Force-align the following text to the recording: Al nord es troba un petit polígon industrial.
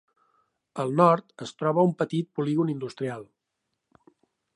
Al 0.83 0.93
nord 1.01 1.43
es 1.45 1.53
troba 1.59 1.83
un 1.89 1.93
petit 1.99 2.31
polígon 2.39 2.73
industrial. 2.77 3.29